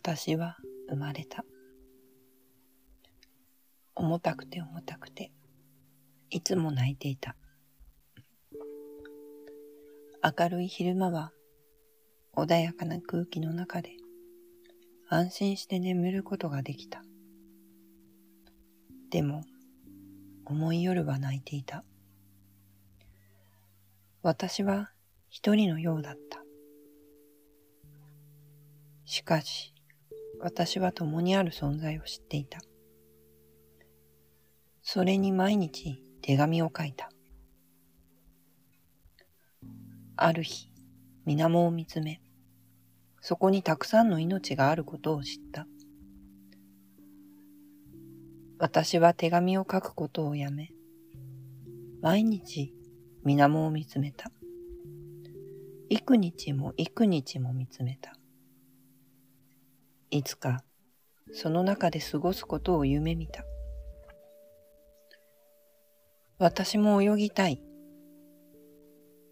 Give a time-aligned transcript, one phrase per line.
[0.00, 0.56] 私は
[0.88, 1.44] 生まれた。
[3.96, 5.32] 重たくて重たくて、
[6.30, 7.34] いつも泣いていた。
[10.22, 11.32] 明るい昼間は、
[12.36, 13.96] 穏やかな空気の中で、
[15.08, 17.02] 安心して眠ることができた。
[19.10, 19.42] でも、
[20.44, 21.82] 重い夜は泣いていた。
[24.22, 24.92] 私は
[25.28, 26.40] 一人のようだった。
[29.04, 29.74] しかし、
[30.40, 32.60] 私は共にある存在を知っていた。
[34.82, 37.10] それに毎日手紙を書いた。
[40.16, 40.70] ある日、
[41.24, 42.20] 水面を見つめ、
[43.20, 45.66] そこにたくさんの命があることを知った。
[48.58, 50.72] 私は手紙を書くことをやめ、
[52.00, 52.74] 毎日
[53.24, 54.30] 水面を見つめた。
[55.90, 58.17] 幾日も幾日も見つめた。
[60.10, 60.64] いつか
[61.32, 63.44] その中で過ごすことを夢見た。
[66.38, 67.62] 私も泳ぎたい、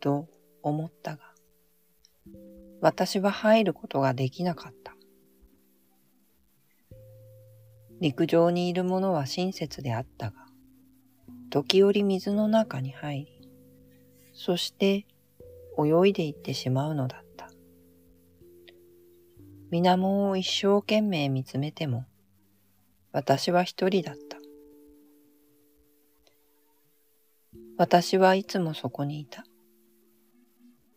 [0.00, 0.28] と
[0.62, 1.22] 思ったが、
[2.80, 4.94] 私は入ることができなかった。
[8.00, 10.46] 陸上にいる者は親切であったが、
[11.50, 13.48] 時折水の中に入り、
[14.32, 15.06] そして
[15.78, 17.31] 泳いでいってしまうのだった。
[19.72, 22.04] 水面を一生懸命見つめても、
[23.10, 24.36] 私は一人だった。
[27.78, 29.46] 私はいつもそこにいた。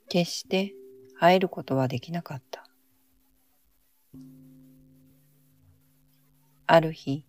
[0.09, 0.73] 決して
[1.15, 2.65] 入ることはできなかった。
[6.67, 7.23] ある日、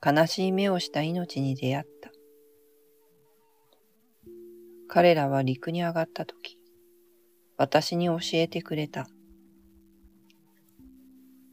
[0.00, 2.12] 悲しい目をした命に出会った。
[4.86, 6.56] 彼らは陸に上がったとき、
[7.56, 9.08] 私に教えてくれた。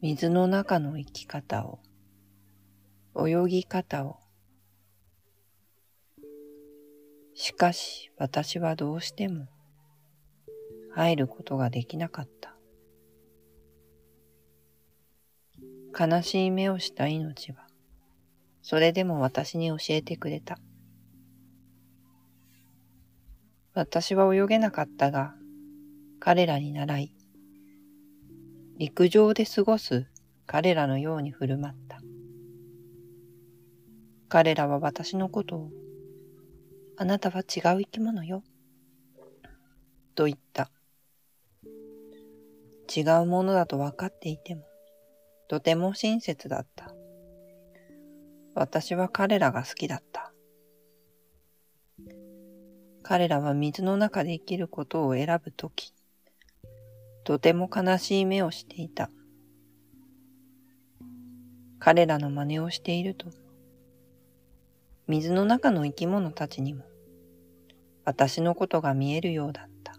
[0.02, 1.80] 水の中の生き方を、
[3.28, 4.18] 泳ぎ方を。
[7.34, 9.48] しかし私はどうしても
[10.94, 12.56] 入ることができなかった。
[15.98, 17.68] 悲しい目をした命は、
[18.62, 20.60] それでも私に教えてくれた。
[23.74, 25.36] 私は泳げなかったが、
[26.20, 27.15] 彼らに習い、
[28.78, 30.06] 陸上で過ごす
[30.46, 32.02] 彼らのように振る舞った。
[34.28, 35.72] 彼らは私のことを、
[36.98, 37.46] あなたは違う
[37.80, 38.44] 生き物よ、
[40.14, 40.72] と言った。
[42.94, 44.66] 違うものだと分かっていても、
[45.48, 46.94] とても親切だった。
[48.56, 50.34] 私は彼らが好きだった。
[53.04, 55.95] 彼らは水の中で生きることを選ぶとき、
[57.26, 59.10] とても悲しい目をしていた。
[61.80, 63.32] 彼らの真似をしていると、
[65.08, 66.86] 水の中の生き物たちにも、
[68.04, 69.96] 私のことが見えるようだった。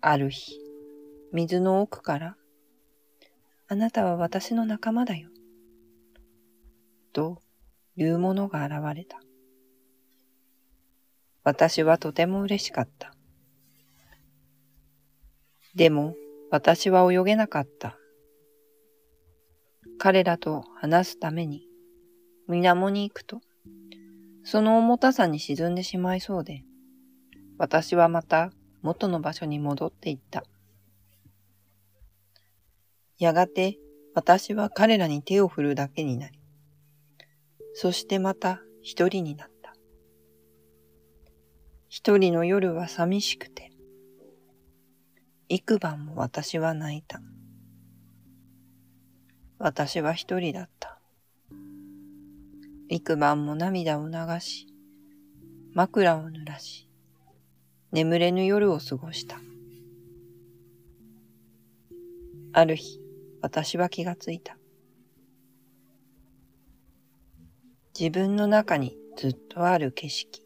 [0.00, 0.58] ある日、
[1.32, 2.36] 水の奥から、
[3.68, 5.30] あなたは私の仲間だよ。
[7.12, 7.40] と
[7.94, 9.20] いうものが現れた。
[11.44, 13.14] 私はとても嬉しかった。
[15.74, 16.14] でも
[16.50, 17.96] 私は泳げなかった。
[19.98, 21.66] 彼らと話すために
[22.46, 23.40] 水面に行くと、
[24.44, 26.64] その重たさに沈んでしまいそうで、
[27.58, 28.50] 私はまた
[28.82, 30.44] 元の場所に戻っていった。
[33.18, 33.78] やがて
[34.14, 36.40] 私は彼らに手を振るだけになり、
[37.74, 39.74] そしてまた一人になった。
[41.88, 43.67] 一人の夜は寂しくて、
[45.50, 47.22] 幾晩も私は泣いた。
[49.58, 50.98] 私は一人だった。
[52.90, 54.66] 幾晩も涙を流し、
[55.72, 56.90] 枕を濡らし、
[57.92, 59.38] 眠れぬ夜を過ごした。
[62.52, 63.00] ある日、
[63.40, 64.58] 私は気がついた。
[67.98, 70.42] 自分の中にずっとある景色。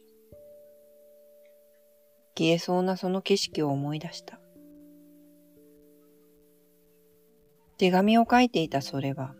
[2.38, 4.41] 消えそうなその景色を思い出した。
[7.82, 9.34] 手紙を書いていたそれは、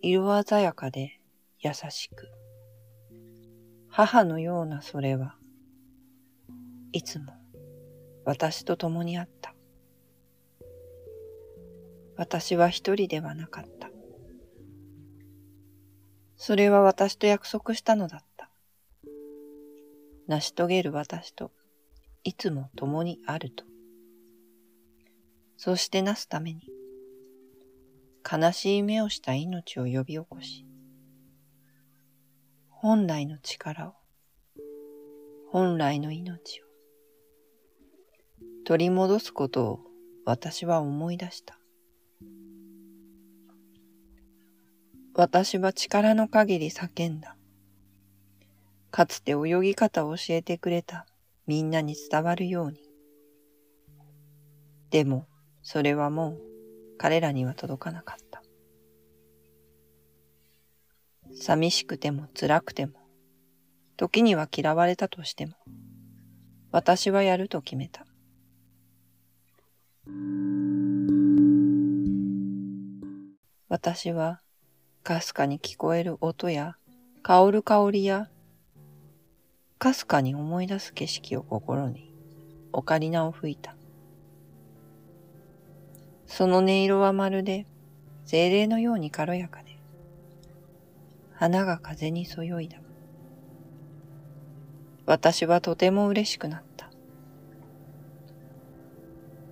[0.00, 1.20] 色鮮やかで
[1.58, 2.30] 優しく、
[3.90, 5.36] 母のようなそれは、
[6.92, 7.34] いつも
[8.24, 9.54] 私と共にあった。
[12.16, 13.90] 私は一人ではなかった。
[16.34, 18.48] それは私と約束したのだった。
[20.28, 21.52] 成し遂げる私と
[22.22, 23.73] いつも共にあると。
[25.64, 26.60] そしてなすために、
[28.30, 30.66] 悲しい目をした命を呼び起こし、
[32.68, 33.94] 本来の力を、
[35.50, 36.64] 本来の命を
[38.66, 39.80] 取り戻すことを
[40.26, 41.58] 私は思い出した。
[45.14, 47.38] 私は力の限り叫んだ。
[48.90, 51.06] かつて泳ぎ方を教えてくれた
[51.46, 52.80] みんなに伝わるように。
[54.90, 55.26] でも、
[55.64, 56.40] それはもう
[56.98, 58.42] 彼らには届かなかった。
[61.34, 62.92] 寂しくても辛くても、
[63.96, 65.54] 時には嫌われたとしても、
[66.70, 68.06] 私はやると決めた。
[73.68, 74.40] 私は
[75.02, 76.76] かすかに聞こえる音や
[77.22, 78.28] 香る香りや
[79.78, 82.14] かすかに思い出す景色を心に
[82.72, 83.74] オカリナを吹いた。
[86.26, 87.66] その音色はまるで
[88.24, 89.76] 精霊のように軽やかで、
[91.34, 92.78] 花が風にそよいだ。
[95.06, 96.90] 私はとても嬉しくなった。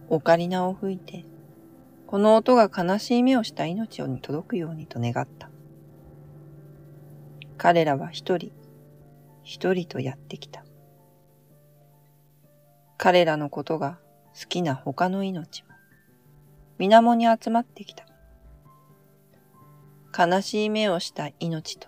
[0.08, 1.24] オカリナを吹いて、
[2.06, 5.50] この音が悲しい目をした命に届くようにと願った。
[7.58, 8.52] 彼らは一人、
[9.42, 10.64] 一人とやってきた。
[12.96, 13.98] 彼らのことが
[14.38, 15.71] 好きな他の命も、
[16.82, 18.04] 水面に集まってきた。
[20.18, 21.86] 悲しい目をした命と、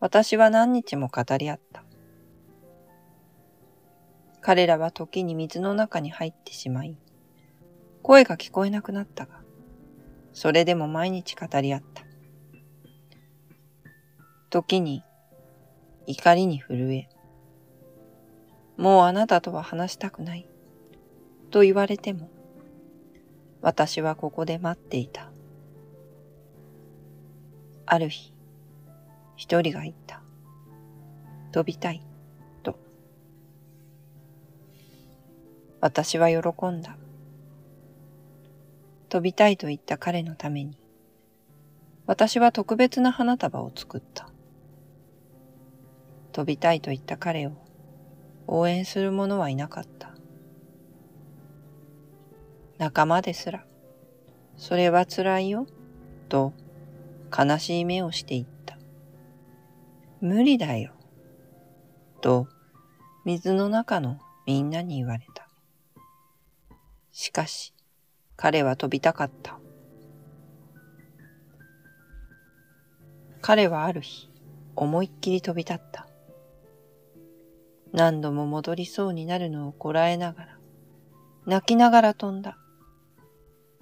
[0.00, 1.84] 私は何日も語り合った。
[4.40, 6.98] 彼らは時に水の中に入ってしまい、
[8.02, 9.40] 声が聞こえなくなったが、
[10.32, 12.02] それでも毎日語り合った。
[14.50, 15.04] 時に
[16.08, 17.08] 怒りに震え、
[18.76, 20.48] もうあなたとは話したくない、
[21.52, 22.30] と言われても、
[23.62, 25.30] 私はここで待っていた。
[27.86, 28.32] ある日、
[29.36, 30.22] 一人が言った。
[31.52, 32.02] 飛びたい、
[32.62, 32.78] と。
[35.80, 36.96] 私は喜んだ。
[39.08, 40.76] 飛びたいと言った彼のために、
[42.06, 44.28] 私は特別な花束を作った。
[46.32, 47.52] 飛びたいと言った彼を
[48.46, 50.15] 応援する者はいなかった。
[52.78, 53.64] 仲間ですら、
[54.56, 55.66] それは辛いよ、
[56.28, 56.52] と
[57.36, 58.76] 悲しい目をして言った。
[60.20, 60.92] 無理だよ、
[62.20, 62.48] と
[63.24, 65.48] 水の中のみんなに言われた。
[67.12, 67.72] しかし、
[68.36, 69.58] 彼は飛びたかった。
[73.40, 74.28] 彼はある日、
[74.74, 76.06] 思いっきり飛び立った。
[77.92, 80.58] 何度も戻りそうになるのをこらえながら、
[81.46, 82.58] 泣きながら飛んだ。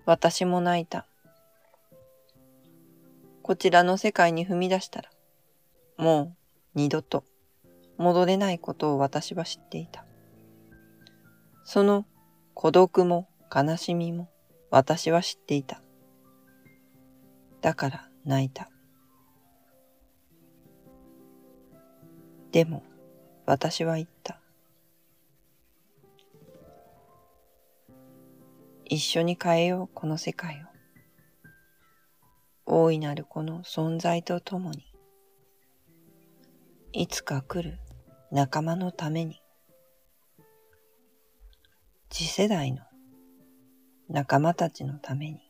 [0.07, 1.07] 私も泣いた。
[3.43, 5.11] こちらの世界に踏み出したら、
[5.97, 6.37] もう
[6.75, 7.25] 二度と
[7.97, 10.05] 戻れないことを私は知っていた。
[11.65, 12.05] その
[12.53, 14.29] 孤独も悲しみも
[14.71, 15.81] 私は知っていた。
[17.63, 18.69] だから泣いた。
[22.53, 22.83] でも
[23.47, 24.44] 私は言った。
[28.95, 30.67] 一緒に変えようこの世界を。
[32.65, 34.85] 大いなるこの存在とともに。
[36.93, 37.81] いつか来る
[38.31, 39.43] 仲間のために。
[42.09, 42.83] 次世代の
[44.09, 45.41] 仲間たちのために